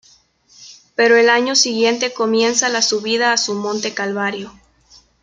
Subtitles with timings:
[0.95, 4.51] Pero al año siguiente comienza la subida a su monte calvario.